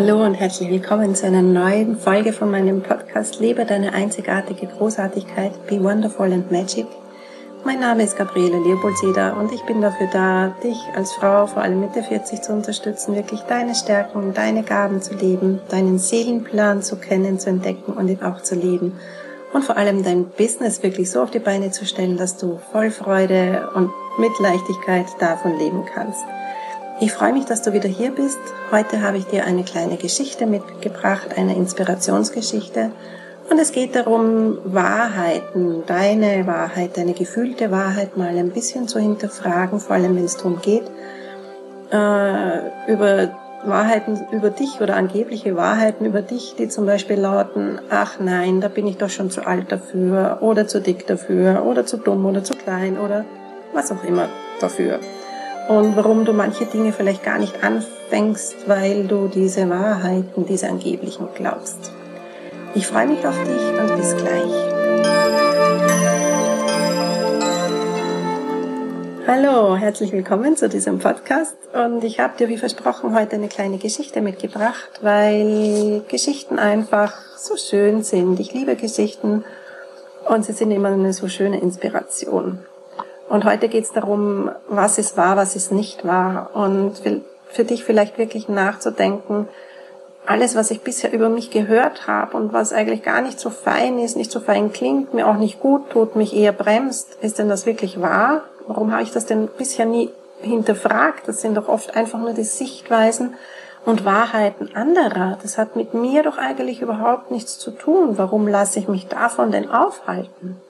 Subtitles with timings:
[0.00, 5.66] Hallo und herzlich willkommen zu einer neuen Folge von meinem Podcast Lebe deine einzigartige Großartigkeit,
[5.66, 6.86] Be Wonderful and Magic.
[7.64, 11.80] Mein Name ist Gabriele Leopoldseder und ich bin dafür da, dich als Frau, vor allem
[11.80, 17.40] Mitte 40, zu unterstützen, wirklich deine Stärken, deine Gaben zu leben, deinen Seelenplan zu kennen,
[17.40, 18.92] zu entdecken und ihn auch zu leben.
[19.52, 22.92] Und vor allem dein Business wirklich so auf die Beine zu stellen, dass du voll
[22.92, 26.22] Freude und mit Leichtigkeit davon leben kannst.
[27.00, 28.40] Ich freue mich, dass du wieder hier bist.
[28.72, 32.90] Heute habe ich dir eine kleine Geschichte mitgebracht, eine Inspirationsgeschichte.
[33.48, 39.78] Und es geht darum, Wahrheiten, deine Wahrheit, deine gefühlte Wahrheit mal ein bisschen zu hinterfragen,
[39.78, 40.90] vor allem wenn es darum geht,
[41.92, 43.30] äh, über
[43.64, 48.66] Wahrheiten über dich oder angebliche Wahrheiten über dich, die zum Beispiel lauten, ach nein, da
[48.66, 52.42] bin ich doch schon zu alt dafür oder zu dick dafür oder zu dumm oder
[52.42, 53.24] zu klein oder
[53.72, 54.28] was auch immer
[54.60, 54.98] dafür
[55.68, 61.28] und warum du manche Dinge vielleicht gar nicht anfängst, weil du diese Wahrheiten, diese angeblichen
[61.34, 61.92] glaubst.
[62.74, 64.52] Ich freue mich auf dich und bis gleich.
[69.26, 73.76] Hallo, herzlich willkommen zu diesem Podcast und ich habe dir wie versprochen heute eine kleine
[73.76, 78.40] Geschichte mitgebracht, weil Geschichten einfach so schön sind.
[78.40, 79.44] Ich liebe Geschichten
[80.26, 82.60] und sie sind immer eine so schöne Inspiration.
[83.28, 86.50] Und heute geht es darum, was ist wahr, was ist nicht wahr.
[86.54, 86.94] Und
[87.50, 89.48] für dich vielleicht wirklich nachzudenken,
[90.26, 93.98] alles, was ich bisher über mich gehört habe und was eigentlich gar nicht so fein
[93.98, 97.48] ist, nicht so fein klingt, mir auch nicht gut tut, mich eher bremst, ist denn
[97.48, 98.42] das wirklich wahr?
[98.66, 100.10] Warum habe ich das denn bisher nie
[100.42, 101.26] hinterfragt?
[101.26, 103.36] Das sind doch oft einfach nur die Sichtweisen
[103.86, 105.38] und Wahrheiten anderer.
[105.40, 108.18] Das hat mit mir doch eigentlich überhaupt nichts zu tun.
[108.18, 110.60] Warum lasse ich mich davon denn aufhalten?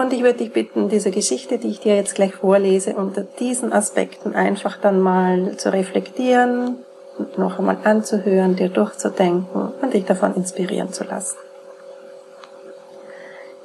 [0.00, 3.70] Und ich würde dich bitten, diese Geschichte, die ich dir jetzt gleich vorlese, unter diesen
[3.70, 6.76] Aspekten einfach dann mal zu reflektieren,
[7.36, 11.36] noch einmal anzuhören, dir durchzudenken und dich davon inspirieren zu lassen.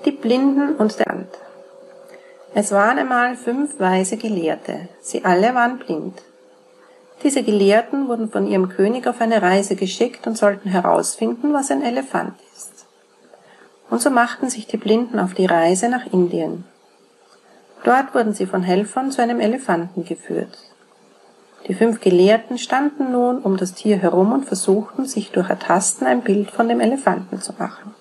[0.03, 1.29] Die Blinden und der Hand.
[2.53, 4.89] Es waren einmal fünf weise Gelehrte.
[4.99, 6.21] Sie alle waren blind.
[7.23, 11.81] Diese Gelehrten wurden von ihrem König auf eine Reise geschickt und sollten herausfinden, was ein
[11.81, 12.33] Elefant.
[13.89, 16.65] Und so machten sich die Blinden auf die Reise nach Indien.
[17.83, 20.57] Dort wurden sie von Helfern zu einem Elefanten geführt.
[21.67, 26.21] Die fünf Gelehrten standen nun um das Tier herum und versuchten, sich durch Ertasten ein
[26.21, 27.95] Bild von dem Elefanten zu machen.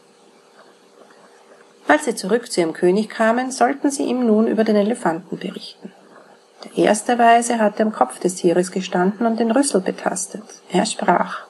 [1.87, 5.93] Als sie zurück zu ihrem König kamen, sollten sie ihm nun über den Elefanten berichten.
[6.65, 10.43] Der erste Weise hatte am Kopf des Tieres gestanden und den Rüssel betastet.
[10.71, 11.47] Er sprach,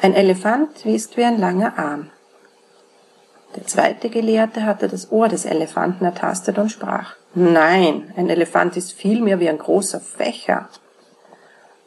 [0.00, 2.10] ein Elefant ist wie ein langer Arm.
[3.68, 9.40] Zweite Gelehrte hatte das Ohr des Elefanten ertastet und sprach, Nein, ein Elefant ist vielmehr
[9.40, 10.68] wie ein großer Fächer.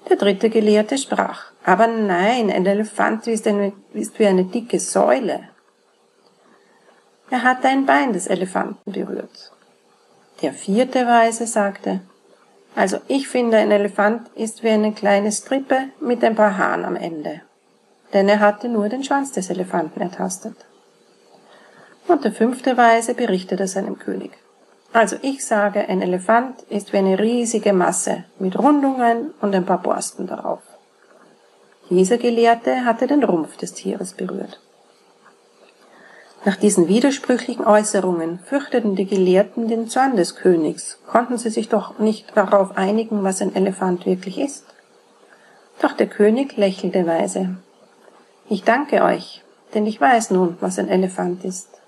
[0.08, 5.50] Der dritte Gelehrte sprach, aber nein, ein Elefant ist, eine, ist wie eine dicke Säule.
[7.30, 9.52] Er hatte ein Bein des Elefanten berührt.
[10.42, 12.02] Der vierte Weise sagte,
[12.76, 16.96] also ich finde, ein Elefant ist wie eine kleine Strippe mit ein paar Haaren am
[16.96, 17.42] Ende,
[18.14, 20.56] denn er hatte nur den Schwanz des Elefanten ertastet.
[22.12, 24.32] Und der fünfte Weise berichtete seinem König.
[24.92, 29.82] Also ich sage, ein Elefant ist wie eine riesige Masse mit Rundungen und ein paar
[29.82, 30.60] Borsten darauf.
[31.90, 34.60] Dieser Gelehrte hatte den Rumpf des Tieres berührt.
[36.44, 41.98] Nach diesen widersprüchlichen Äußerungen fürchteten die Gelehrten den Zorn des Königs, konnten sie sich doch
[41.98, 44.66] nicht darauf einigen, was ein Elefant wirklich ist.
[45.82, 47.56] Doch der König lächelte weise.
[48.50, 51.81] Ich danke euch, denn ich weiß nun, was ein Elefant ist.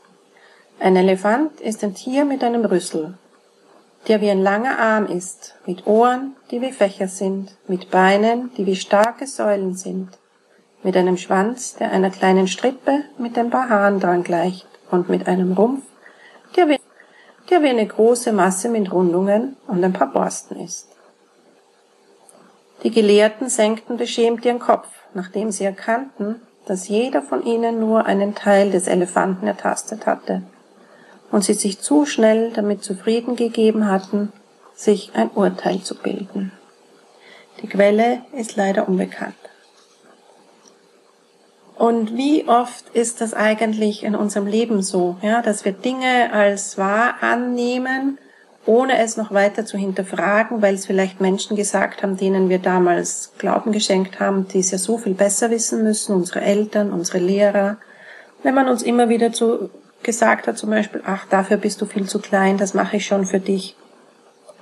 [0.84, 3.14] Ein Elefant ist ein Tier mit einem Rüssel,
[4.10, 8.66] der wie ein langer Arm ist, mit Ohren, die wie Fächer sind, mit Beinen, die
[8.66, 10.10] wie starke Säulen sind,
[10.84, 15.26] mit einem Schwanz, der einer kleinen Strippe mit ein paar Haaren dran gleicht und mit
[15.26, 15.86] einem Rumpf,
[16.58, 16.80] der wie,
[17.50, 20.90] der wie eine große Masse mit Rundungen und ein paar Borsten ist.
[22.84, 28.36] Die Gelehrten senkten beschämt ihren Kopf, nachdem sie erkannten, dass jeder von ihnen nur einen
[28.36, 30.44] Teil des Elefanten ertastet hatte
[31.34, 34.32] und sie sich zu schnell damit zufrieden gegeben hatten,
[34.76, 36.52] sich ein Urteil zu bilden.
[37.60, 39.34] Die Quelle ist leider unbekannt.
[41.76, 46.78] Und wie oft ist das eigentlich in unserem Leben so, ja, dass wir Dinge als
[46.78, 48.20] wahr annehmen,
[48.68, 53.32] ohne es noch weiter zu hinterfragen, weil es vielleicht Menschen gesagt haben, denen wir damals
[53.40, 57.78] Glauben geschenkt haben, die es ja so viel besser wissen müssen, unsere Eltern, unsere Lehrer.
[58.44, 59.72] Wenn man uns immer wieder zu
[60.04, 63.26] gesagt hat, zum Beispiel, ach, dafür bist du viel zu klein, das mache ich schon
[63.26, 63.76] für dich,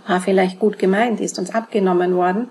[0.07, 2.49] war vielleicht gut gemeint, ist uns abgenommen worden,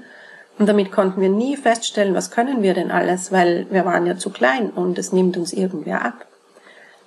[0.61, 4.19] Und damit konnten wir nie feststellen, was können wir denn alles, weil wir waren ja
[4.19, 6.27] zu klein und es nimmt uns irgendwer ab.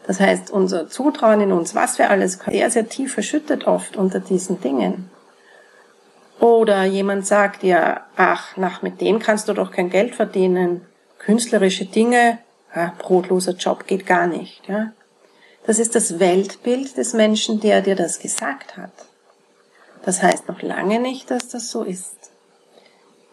[0.07, 3.95] Das heißt, unser Zutrauen in uns, was wir alles können, sehr, sehr tief verschüttet oft
[3.95, 5.11] unter diesen Dingen.
[6.39, 10.81] Oder jemand sagt ja, ach, nach mit dem kannst du doch kein Geld verdienen.
[11.19, 12.39] Künstlerische Dinge,
[12.75, 14.67] ja, brotloser Job geht gar nicht.
[14.67, 14.93] Ja.
[15.65, 18.91] Das ist das Weltbild des Menschen, der dir das gesagt hat.
[20.03, 22.31] Das heißt noch lange nicht, dass das so ist.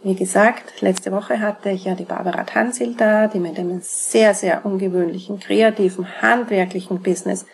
[0.02, 4.32] Wie gesagt, letzte Woche hatte ich ja die Barbara Tansil da, die mit einem sehr,
[4.32, 7.44] sehr ungewöhnlichen, kreativen, handwerklichen Business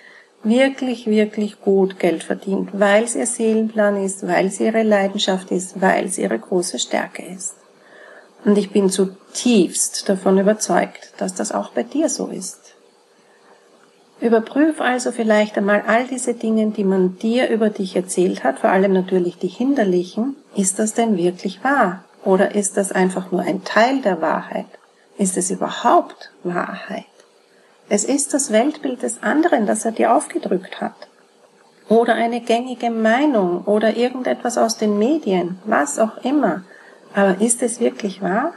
[0.45, 5.81] wirklich, wirklich gut Geld verdient, weil es ihr Seelenplan ist, weil es ihre Leidenschaft ist,
[5.81, 7.55] weil es ihre große Stärke ist.
[8.45, 12.76] Und ich bin zutiefst davon überzeugt, dass das auch bei dir so ist.
[14.21, 18.71] Überprüf also vielleicht einmal all diese Dinge, die man dir über dich erzählt hat, vor
[18.71, 20.37] allem natürlich die hinderlichen.
[20.55, 22.05] Ist das denn wirklich wahr?
[22.25, 24.67] Oder ist das einfach nur ein Teil der Wahrheit?
[25.19, 27.05] Ist es überhaupt Wahrheit?
[27.89, 30.95] Es ist das Weltbild des anderen, das er dir aufgedrückt hat.
[31.89, 36.63] Oder eine gängige Meinung oder irgendetwas aus den Medien, was auch immer.
[37.15, 38.55] Aber ist es wirklich wahr?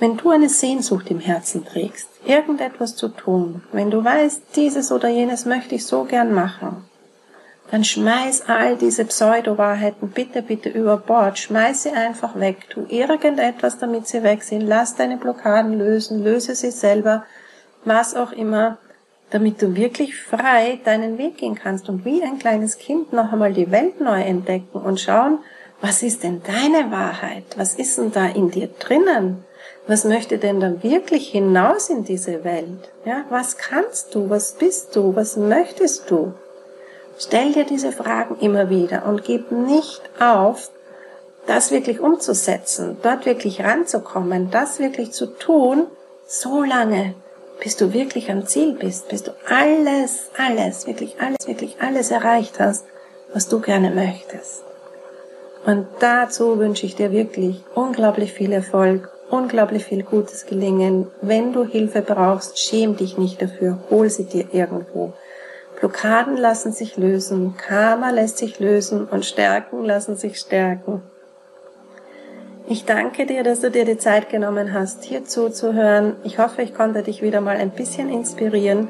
[0.00, 5.10] Wenn du eine Sehnsucht im Herzen trägst, irgendetwas zu tun, wenn du weißt, dieses oder
[5.10, 6.88] jenes möchte ich so gern machen,
[7.70, 11.38] dann schmeiß all diese Pseudo-Wahrheiten bitte, bitte über Bord.
[11.38, 12.68] Schmeiß sie einfach weg.
[12.70, 14.62] Tu irgendetwas, damit sie weg sind.
[14.62, 16.24] Lass deine Blockaden lösen.
[16.24, 17.24] Löse sie selber.
[17.84, 18.78] Was auch immer.
[19.30, 23.52] Damit du wirklich frei deinen Weg gehen kannst und wie ein kleines Kind noch einmal
[23.52, 25.38] die Welt neu entdecken und schauen,
[25.80, 27.44] was ist denn deine Wahrheit?
[27.56, 29.44] Was ist denn da in dir drinnen?
[29.86, 32.90] Was möchte denn da wirklich hinaus in diese Welt?
[33.04, 34.30] Ja, was kannst du?
[34.30, 35.16] Was bist du?
[35.16, 36.34] Was möchtest du?
[37.18, 40.70] Stell dir diese Fragen immer wieder und gib nicht auf,
[41.46, 45.86] das wirklich umzusetzen, dort wirklich ranzukommen, das wirklich zu tun,
[46.26, 47.14] so lange,
[47.62, 52.60] bis du wirklich am Ziel bist, bis du alles, alles, wirklich alles, wirklich alles erreicht
[52.60, 52.86] hast,
[53.34, 54.62] was du gerne möchtest.
[55.66, 61.06] Und dazu wünsche ich dir wirklich unglaublich viel Erfolg, unglaublich viel gutes Gelingen.
[61.22, 65.12] Wenn du Hilfe brauchst, schäm dich nicht dafür, hol sie dir irgendwo.
[65.78, 71.02] Blockaden lassen sich lösen, Karma lässt sich lösen und Stärken lassen sich stärken.
[72.68, 76.16] Ich danke dir, dass du dir die Zeit genommen hast, hier zuzuhören.
[76.22, 78.88] Ich hoffe, ich konnte dich wieder mal ein bisschen inspirieren.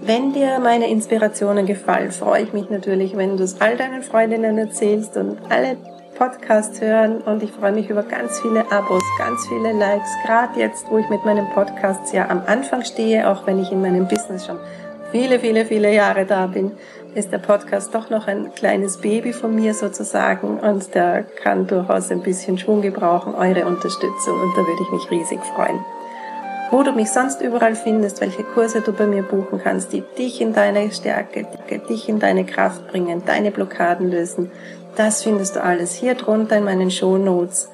[0.00, 4.56] Wenn dir meine Inspirationen gefallen, freue ich mich natürlich, wenn du es all deinen Freundinnen
[4.56, 5.76] erzählst und alle
[6.18, 10.90] Podcasts hören und ich freue mich über ganz viele Abos, ganz viele Likes, gerade jetzt,
[10.90, 14.46] wo ich mit meinem Podcast ja am Anfang stehe, auch wenn ich in meinem Business
[14.46, 14.58] schon
[15.12, 16.72] viele, viele, viele Jahre da bin,
[17.14, 22.10] ist der Podcast doch noch ein kleines Baby von mir sozusagen und der kann durchaus
[22.10, 25.80] ein bisschen Schwung gebrauchen, eure Unterstützung und da würde ich mich riesig freuen.
[26.70, 30.40] Wo du mich sonst überall findest, welche Kurse du bei mir buchen kannst, die dich
[30.40, 31.46] in deine Stärke,
[31.88, 34.50] dich in deine Kraft bringen, deine Blockaden lösen,
[34.96, 37.70] das findest du alles hier drunter in meinen Show Notes.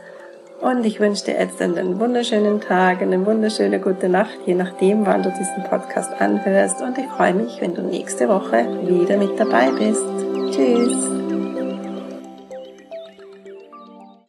[0.61, 5.23] Und ich wünsche dir jetzt einen wunderschönen Tag, eine wunderschöne gute Nacht, je nachdem, wann
[5.23, 6.81] du diesen Podcast anhörst.
[6.81, 10.05] Und ich freue mich, wenn du nächste Woche wieder mit dabei bist.
[10.53, 11.22] Tschüss!